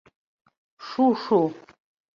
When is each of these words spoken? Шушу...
Шушу... 0.87 1.41